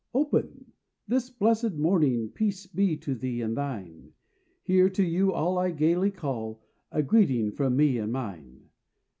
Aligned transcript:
Open! 0.15 0.71
This 1.07 1.29
blessed 1.29 1.73
morning 1.73 2.29
Peace 2.29 2.65
be 2.65 2.97
to 2.97 3.13
thee 3.13 3.39
and 3.43 3.55
thine! 3.55 4.13
Here 4.63 4.89
to 4.89 5.03
you 5.03 5.31
all 5.31 5.59
I 5.59 5.69
gaily 5.69 6.09
call 6.09 6.59
A 6.91 7.03
greeting 7.03 7.51
from 7.51 7.75
me 7.75 7.99
and 7.99 8.11
mine. 8.11 8.63